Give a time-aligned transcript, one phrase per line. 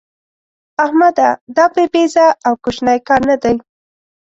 [0.85, 1.29] احمده!
[1.55, 3.55] دا بابېزه او کوشنی کار نه دی.